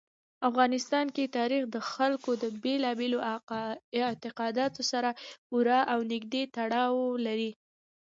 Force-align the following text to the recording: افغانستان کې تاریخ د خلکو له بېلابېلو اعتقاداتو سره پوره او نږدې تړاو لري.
افغانستان 0.49 1.05
کې 1.15 1.33
تاریخ 1.37 1.63
د 1.69 1.77
خلکو 1.91 2.29
له 2.41 2.47
بېلابېلو 2.63 3.17
اعتقاداتو 4.07 4.81
سره 4.91 5.09
پوره 5.47 5.79
او 5.93 5.99
نږدې 6.11 6.43
تړاو 6.55 6.97
لري. 7.25 7.51